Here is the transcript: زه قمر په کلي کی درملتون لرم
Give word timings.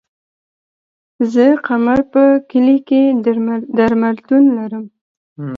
زه 1.33 1.45
قمر 1.65 1.99
په 2.13 2.23
کلي 2.49 2.77
کی 2.87 3.01
درملتون 3.77 4.43
لرم 4.57 4.85